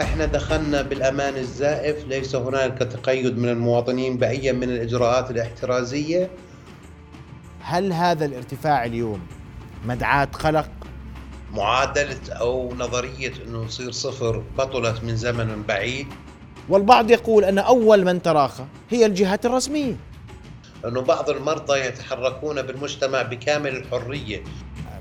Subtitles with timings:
[0.00, 6.30] إحنا دخلنا بالامان الزائف ليس هناك تقيد من المواطنين بأي من الإجراءات الاحترازية.
[7.60, 9.20] هل هذا الارتفاع اليوم
[9.86, 10.70] مدعاة قلق
[11.52, 16.06] معادلة أو نظرية إنه يصير صفر بطلت من زمن بعيد.
[16.68, 19.96] والبعض يقول أن أول من تراخى هي الجهات الرسمية.
[20.84, 24.42] إنه بعض المرضى يتحركون بالمجتمع بكامل الحرية.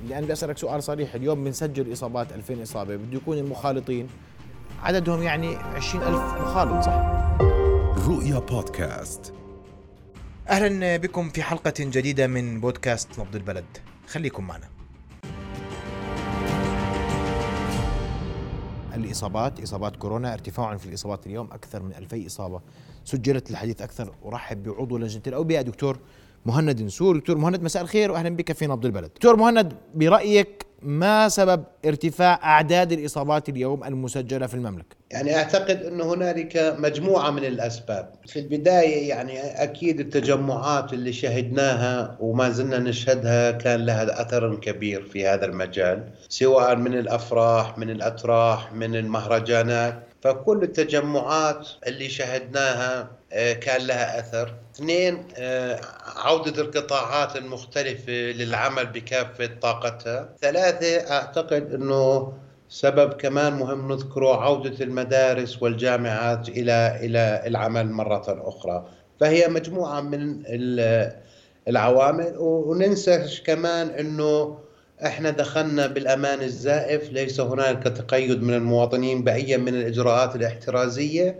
[0.09, 4.07] لأن بدي أسألك سؤال صريح اليوم بنسجل إصابات 2000 إصابة بده يكون المخالطين
[4.83, 7.01] عددهم يعني 20000 مخالط صح؟
[8.07, 9.33] رؤيا بودكاست.
[10.49, 13.65] أهلا بكم في حلقة جديدة من بودكاست نبض البلد.
[14.07, 14.69] خليكم معنا.
[18.95, 22.61] الإصابات إصابات كورونا ارتفاع في الإصابات اليوم أكثر من 2000 إصابة.
[23.05, 25.99] سجلت الحديث أكثر أرحب بعضو لجنة الأوبئة دكتور
[26.45, 27.17] مهند نسور.
[27.17, 29.09] دكتور مهند مساء الخير وأهلا بك في نبض البلد.
[29.15, 36.13] دكتور مهند برأيك ما سبب ارتفاع أعداد الإصابات اليوم المسجلة في المملكة؟ يعني أعتقد انه
[36.13, 43.85] هنالك مجموعة من الأسباب، في البداية يعني أكيد التجمعات اللي شهدناها وما زلنا نشهدها كان
[43.85, 51.67] لها أثر كبير في هذا المجال، سواء من الأفراح، من الأتراح، من المهرجانات، فكل التجمعات
[51.87, 54.53] اللي شهدناها آه، كان لها أثر.
[54.75, 55.79] اثنين آه،
[56.15, 60.29] عودة القطاعات المختلفة للعمل بكافة طاقتها.
[60.41, 62.33] ثلاثة أعتقد إنه
[62.69, 68.85] سبب كمان مهم نذكره عودة المدارس والجامعات إلى إلى العمل مرة أخرى
[69.19, 70.43] فهي مجموعة من
[71.67, 74.59] العوامل وننسى كمان أنه
[75.05, 81.39] إحنا دخلنا بالأمان الزائف ليس هناك تقيد من المواطنين باي من الإجراءات الاحترازية.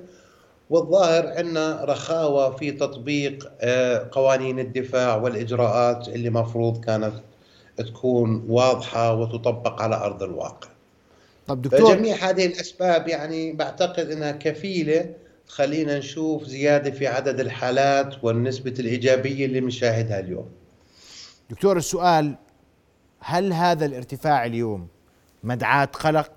[0.69, 7.13] والظاهر عندنا رخاوة في تطبيق آه، قوانين الدفاع والإجراءات اللي مفروض كانت
[7.77, 10.67] تكون واضحة وتطبق على أرض الواقع.
[11.47, 15.09] طب دكتور فجميع هذه الأسباب يعني بعتقد إنها كفيلة.
[15.47, 20.49] خلينا نشوف زيادة في عدد الحالات والنسبة الإيجابية اللي بنشاهدها اليوم.
[21.49, 22.35] دكتور السؤال
[23.19, 24.87] هل هذا الارتفاع اليوم
[25.43, 26.31] مدعاة قلق؟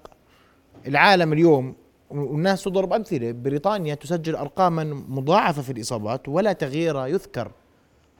[0.86, 1.74] العالم اليوم
[2.10, 7.52] والناس تضرب أمثلة بريطانيا تسجل أرقاما مضاعفة في الإصابات ولا تغيير يذكر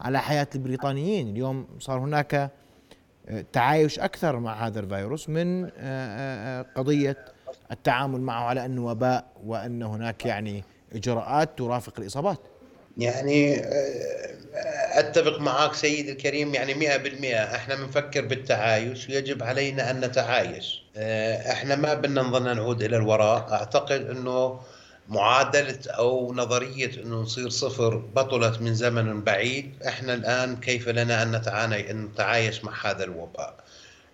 [0.00, 2.50] على حياة البريطانيين، اليوم صار هناك
[3.53, 7.16] تعايش أكثر مع هذا الفيروس من آه، آه، آه، قضية
[7.72, 12.38] التعامل معه على أنه وباء وأن هناك يعني إجراءات ترافق الإصابات.
[12.98, 13.62] يعني
[14.99, 20.83] أتفق معك سيدي الكريم يعني 100% إحنا بنفكر بالتعايش ويجب علينا أن نتعايش.
[21.51, 23.53] إحنا ما بدنا نظل نعود إلى الوراء.
[23.53, 24.61] أعتقد إنه
[25.09, 31.37] معادلة أو نظرية إنه نصير صفر بطلت من زمن بعيد، إحنا الآن كيف لنا أن
[31.37, 33.55] نتعاني أن نتعايش مع هذا الوباء.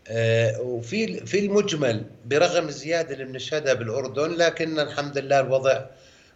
[0.08, 5.80] آه، وفي في المجمل برغم الزياده اللي بنشهدها بالأردن لكن الحمد لله الوضع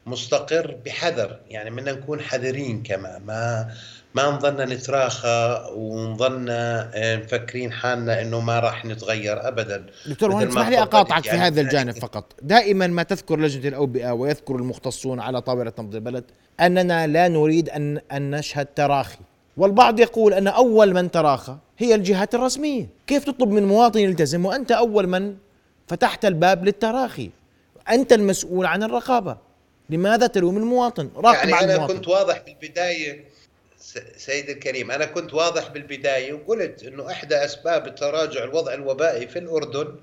[0.06, 3.22] مستقر بحذر يعني بدنا نكون حذرين كمان.
[3.22, 3.70] ما
[4.14, 9.86] ما نظلنا نتراخى ونظلنا آه، مفكرين حالنا إنه ما راح نتغير ابدا.
[10.06, 12.24] دكتور هون اسمح لي أقاطعك يعني في هذا الجانب فقط.
[12.42, 16.24] دائما ما تذكر لجنة الأوبئة ويذكر المختصون على طاولة نبض البلد
[16.60, 19.18] أننا لا نريد أن أن نشهد تراخي.
[19.56, 22.88] والبعض يقول أن أول من تراخى هي الجهات الرسمية.
[23.06, 25.36] كيف تطلب من مواطن يلتزم وأنت أول من
[25.88, 27.30] فتحت الباب للتراخي؟
[27.90, 29.49] أنت المسؤول عن الرقابة.
[29.90, 31.94] لماذا تلوم المواطن؟ راقب يعني أنا المواطن.
[31.94, 33.24] كنت واضح بالبداية
[34.16, 39.94] سيد الكريم أنا كنت واضح بالبداية وقلت أنه إحدى أسباب تراجع الوضع الوبائي في الأردن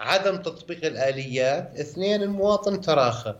[0.00, 3.34] عدم تطبيق الآليات اثنين المواطن تراخى.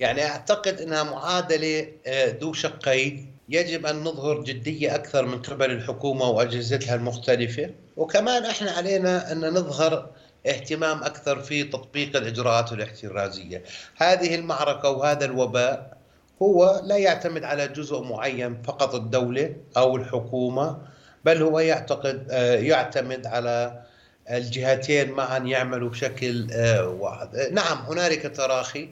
[0.00, 3.34] يعني أعتقد أنها معادلة آه، ذو شقين.
[3.48, 7.70] يجب أن نظهر جدية أكثر من قبل الحكومة وأجهزتها المختلفة.
[7.96, 10.10] وكمان إحنا علينا أن نظهر
[10.46, 13.62] اهتمام أكثر في تطبيق الإجراءات الاحترازية.
[13.96, 15.96] هذه المعركة وهذا الوباء
[16.42, 20.78] هو لا يعتمد على جزء معين فقط الدولة أو الحكومة
[21.24, 23.82] بل هو يعتقد آه، يعتمد على
[24.30, 27.36] الجهتين معا يعملوا بشكل آه، واحد.
[27.52, 28.88] نعم هنالك تراخي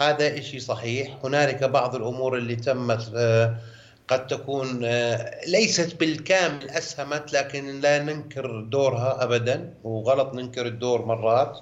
[0.00, 1.18] هذا شيء صحيح.
[1.24, 3.56] هنالك بعض الأمور اللي تمت آه،
[4.10, 4.80] قد تكون
[5.46, 11.60] ليست بالكامل أسهمت لكن لا ننكر دورها أبدا وغلط ننكر الدور مرات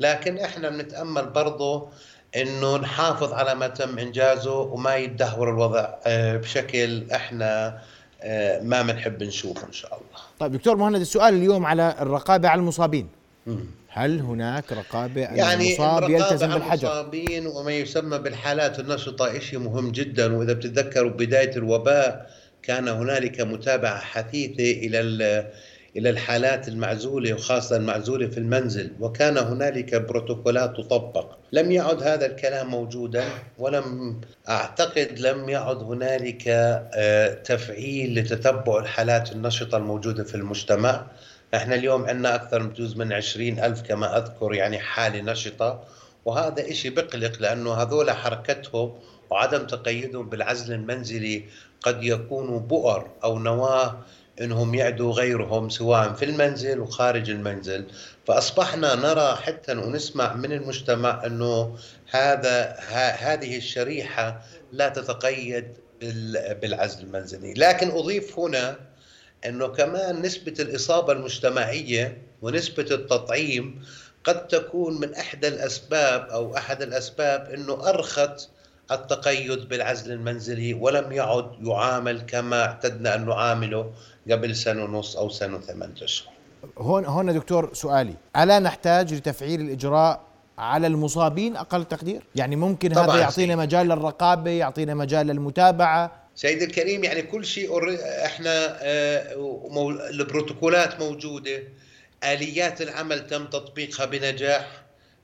[0.00, 1.88] لكن إحنا بنتأمل برضه
[2.36, 7.78] إنه نحافظ على ما تم إنجازه وما يتدهور الوضع آه، بشكل إحنا
[8.22, 10.22] آه، ما بنحب نشوفه إن شاء الله.
[10.38, 13.08] طيب دكتور مهند السؤال اليوم على الرقابة على المصابين.
[13.88, 20.36] هل هناك رقابة يعني المصاب يلتزم بالحجر؟ المصابين وما يسمى بالحالات النشطة شيء مهم جدا.
[20.36, 22.30] وإذا بتتذكروا بداية الوباء
[22.62, 25.00] كان هنالك متابعة حثيثة إلى
[25.96, 28.90] إلى الحالات المعزولة وخاصة المعزولة في المنزل.
[29.00, 31.36] وكان هنالك بروتوكولات تطبق.
[31.52, 33.24] لم يعد هذا الكلام موجودا
[33.58, 41.06] ولم أعتقد لم يعد هنالك آه، تفعيل لتتبع الحالات النشطة الموجودة في المجتمع.
[41.54, 45.84] إحنا اليوم عندنا أكثر من بجوز من 20 ألف كما أذكر يعني حالة نشطة
[46.24, 48.98] وهذا إشي بقلق لأنه هذول حركتهم
[49.30, 51.44] وعدم تقيدهم بالعزل المنزلي
[51.82, 53.98] قد يكونوا بؤر أو نواة
[54.40, 57.84] إنهم يعدوا غيرهم سواء في المنزل وخارج المنزل.
[58.26, 61.76] فأصبحنا نرى حتى ونسمع من المجتمع إنه
[62.10, 62.76] هذا
[63.18, 64.42] هذه الشريحة
[64.72, 65.64] لا تتقيد
[66.62, 67.54] بالعزل المنزلي.
[67.54, 68.76] لكن أضيف هنا
[69.46, 73.82] أنه كمان نسبة الإصابة المجتمعية ونسبة التطعيم
[74.24, 78.48] قد تكون من احدى الأسباب أو أحد الأسباب أنه أرخت
[78.90, 83.92] التقيد بالعزل المنزلي ولم يعد يعامل كما اعتدنا أن نعامله
[84.30, 86.32] قبل سنة ونص أو سنة وثمان أشهر.
[86.78, 90.20] هون هون دكتور سؤالي، ألا نحتاج لتفعيل الإجراء
[90.58, 97.04] على المصابين أقل تقدير؟ يعني ممكن هذا يعطينا مجال للرقابة، يعطينا مجال للمتابعة سيد الكريم
[97.04, 97.94] يعني كل شيء
[98.24, 99.34] إحنا آه،
[100.10, 101.62] البروتوكولات موجودة
[102.24, 104.82] آليات العمل تم تطبيقها بنجاح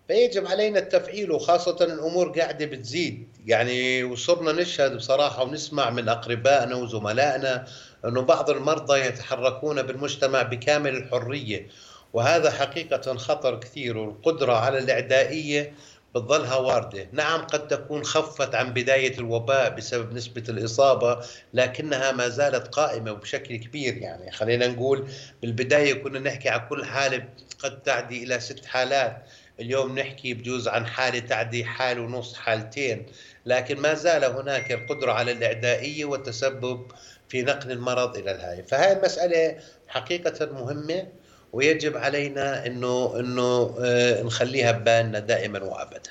[0.08, 3.28] فيجب علينا التفعيل وخاصة الأمور قاعدة بتزيد.
[3.46, 7.66] يعني وصرنا نشهد بصراحة ونسمع من أقربائنا وزملائنا
[8.04, 11.68] أنه بعض المرضى يتحركون بالمجتمع بكامل الحرية
[12.12, 15.72] وهذا حقيقة خطر كثير والقدرة على الإعدائية
[16.14, 17.08] بتظلها واردة.
[17.12, 21.24] نعم قد تكون خفت عن بداية الوباء بسبب نسبة الإصابة
[21.54, 24.30] لكنها ما زالت قائمة بشكل كبير يعني.
[24.30, 25.08] خلينا نقول
[25.42, 27.24] بالبداية كنا نحكي عن كل حالة
[27.58, 29.22] قد تعدي إلى ست حالات.
[29.60, 33.06] اليوم نحكي بجوز عن حالة تعدي حال ونص حالتين.
[33.46, 36.92] لكن ما زال هناك القدرة على الإعدائية والتسبب
[37.28, 38.62] في نقل المرض إلى الهاي.
[38.62, 39.56] فهذه المسألة
[39.88, 41.06] حقيقة مهمة.
[41.54, 46.10] ويجب علينا إنه إنه آه، نخليها ببالنا دائما وابدا.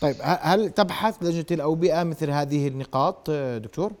[0.00, 3.92] طيب هل تبحث لجنة الأوبئة مثل هذه النقاط آه، دكتور؟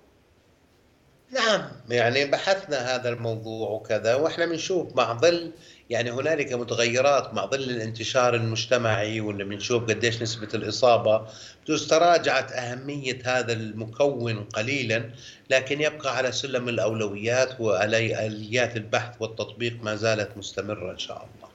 [1.30, 5.52] نعم يعني بحثنا هذا الموضوع وكذا وإحنا بنشوف مع ظل
[5.90, 11.26] يعني هنالك متغيرات مع ظل الانتشار المجتمعي واللي بنشوف قديش نسبة الإصابة
[11.64, 15.10] بجوز تراجعت أهمية هذا المكون قليلا
[15.50, 21.48] لكن يبقى على سلم الأولويات وآليات البحث والتطبيق ما زالت مستمرة إن شاء الله.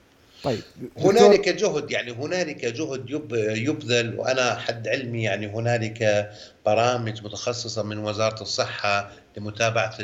[0.43, 0.61] طيب
[0.97, 3.09] هنالك جهد يعني هنالك جهد
[3.57, 6.29] يبذل وأنا حد علمي يعني هنالك
[6.65, 9.97] برامج متخصصة من وزارة الصحة لمتابعة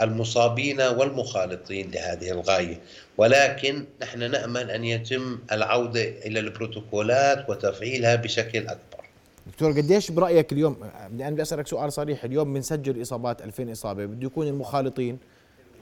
[0.00, 2.80] المصابين والمخالطين لهذه الغاية.
[3.18, 9.04] ولكن نحن نأمل أن يتم العودة إلى البروتوكولات وتفعيلها بشكل أكبر.
[9.46, 10.76] دكتور قديش برأيك اليوم؟
[11.10, 12.24] بدي أنا بدي أسألك سؤال صريح.
[12.24, 15.18] اليوم بنسجل إصابات 2000 إصابة بده يكون المخالطين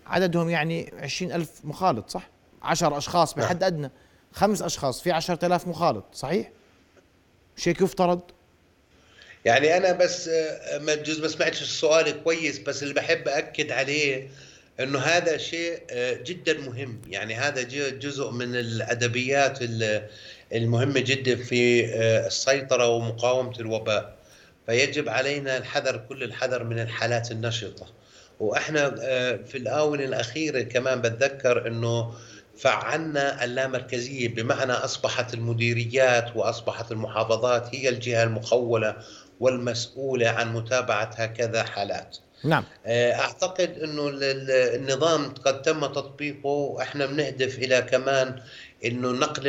[0.06, 2.30] عددهم يعني 20000 مخالط صح؟
[2.62, 3.72] 10 أشخاص بحد نعم.
[3.72, 3.90] أدنى.
[4.32, 6.50] خمس أشخاص في 10000 مخالط صحيح؟
[7.64, 8.20] هيك يفترض
[9.44, 10.28] يعني أنا بس
[10.80, 14.28] ما بجوز ما سمعتش السؤال كويس بس اللي بحب أكد عليه
[14.80, 15.80] إنه هذا شيء
[16.24, 17.02] جدا مهم.
[17.08, 19.58] يعني هذا جزء من الأدبيات
[20.52, 21.84] المهمة جدا في
[22.26, 24.16] السيطرة ومقاومة الوباء.
[24.66, 27.86] فيجب علينا الحذر كل الحذر من الحالات النشطة.
[28.40, 28.90] وإحنا
[29.46, 32.14] في الآونة الأخيرة كمان بتذكر إنه
[32.58, 38.96] فعلنا اللامركزية بمعنى أصبحت المديريات وأصبحت المحافظات هي الجهة المخوله
[39.40, 42.16] والمسؤولة عن متابعة هكذا حالات.
[42.44, 42.64] نعم.
[42.86, 44.10] آه، أعتقد أنه
[44.76, 46.82] النظام قد تم تطبيقه.
[46.82, 48.40] إحنا بنهدف إلى كمان
[48.84, 49.42] إنه نقل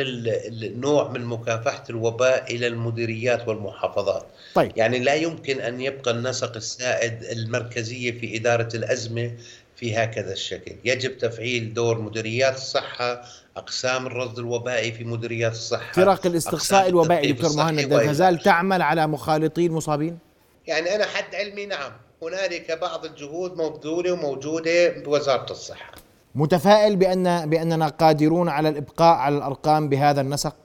[0.62, 4.26] النوع من مكافحة الوباء إلى المديريات والمحافظات.
[4.54, 4.72] طيب.
[4.76, 9.32] يعني لا يمكن أن يبقى النسق السائد المركزية في إدارة الأزمة
[9.76, 10.72] في هكذا الشكل.
[10.84, 13.24] يجب تفعيل دور مديريات الصحة
[13.56, 19.06] أقسام الرصد الوبائي في مديريات الصحة فرق الاستقصاء الوبائي دكتور مهند لا تزال تعمل على
[19.06, 20.18] مخالطين مصابين؟
[20.66, 21.92] يعني أنا حد علمي نعم
[22.22, 25.92] هنالك بعض الجهود مبذولة وموجودة بوزارة الصحة
[26.34, 30.56] متفائل بأن بأننا قادرون على الإبقاء على الأرقام بهذا النسق؟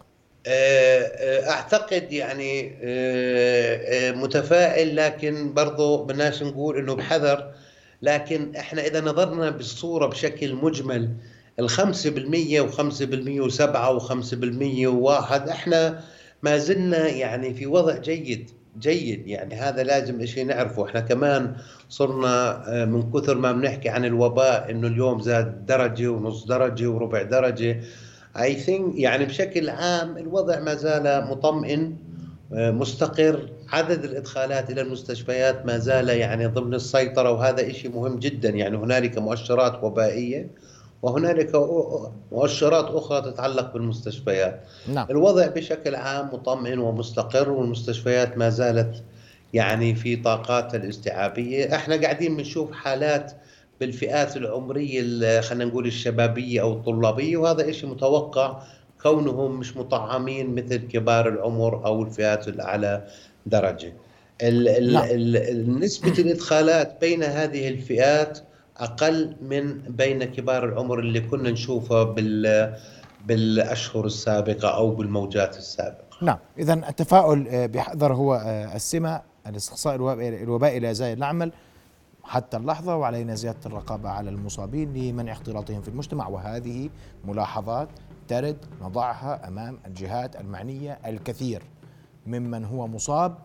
[0.47, 7.51] آه، آه، أعتقد يعني آه، متفائل لكن برضه بدناش نقول إنه بحذر
[8.01, 11.09] لكن إحنا إذا نظرنا بالصورة بشكل مجمل
[11.61, 15.99] وخمسة بالمية وسبعة وخمسة بالمية وواحد إحنا
[16.43, 18.49] ما زلنا يعني في وضع جيد
[18.79, 20.85] جيد يعني هذا لازم شيء نعرفه.
[20.85, 21.55] إحنا كمان
[21.89, 27.21] صرنا آه، من كثر ما بنحكي عن الوباء إنه اليوم زاد درجة ونص درجة وربع
[27.21, 27.81] درجة.
[28.39, 31.95] اي ثينك يعني بشكل عام الوضع ما زال مطمئن
[32.53, 33.49] آه، مستقر.
[33.69, 39.17] عدد الإدخالات إلى المستشفيات ما زال يعني ضمن السيطرة وهذا شيء مهم جدا يعني هنالك
[39.17, 40.49] مؤشرات وبائية.
[41.01, 41.51] وهنالك
[42.31, 44.61] مؤشرات أخرى تتعلق بالمستشفيات
[44.93, 45.07] نعم.
[45.09, 49.03] الوضع بشكل عام مطمئن ومستقر والمستشفيات ما زالت
[49.53, 53.31] يعني في طاقاتها الاستيعابية إحنا قاعدين بنشوف حالات
[53.79, 58.61] بالفئات العمرية خلينا نقول الشبابية أو الطلابية وهذا إشي متوقع
[59.03, 63.07] كونهم مش مطعمين مثل كبار العمر أو الفئات الأعلى
[63.45, 63.93] درجة
[64.43, 65.79] نعم.
[65.79, 68.39] نسبة الإدخالات بين هذه الفئات
[68.77, 72.75] أقل من بين كبار العمر اللي كنا نشوفه بال
[73.25, 76.17] بالأشهر السابقة أو بالموجات السابقة.
[76.21, 76.37] نعم.
[76.59, 81.51] إذا التفاؤل آه، بحذر هو آه، السمة الاستقصاء الوبائي لا يزال نعمل
[82.23, 86.27] حتى اللحظة وعلينا زيادة الرقابة على المصابين لمنع اختلاطهم في المجتمع.
[86.27, 86.89] وهذه
[87.25, 87.89] ملاحظات
[88.27, 91.61] ترد نضعها أمام الجهات المعنية الكثير.
[92.27, 93.37] ممن هو مصاب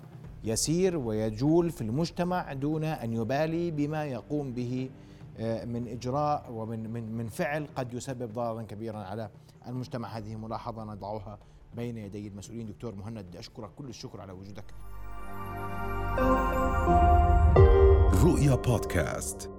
[0.45, 4.91] يسير ويجول في المجتمع دون أن يبالي بما يقوم به
[5.41, 9.31] من إجراء ومن من من فعل قد يسبب ضررا كبيرا على
[9.67, 10.09] المجتمع.
[10.09, 11.39] هذه ملاحظة نضعها
[11.75, 12.67] بين يدي المسؤولين.
[12.67, 14.65] دكتور مهند أشكرك كل الشكر على وجودك.
[18.25, 19.51] رؤيا بودكاست.